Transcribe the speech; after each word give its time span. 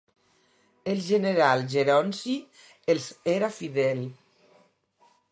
El 0.93 1.01
general 1.07 1.59
Geronci 1.73 2.35
els 2.93 3.05
era 3.35 3.51
fidel? 3.57 4.01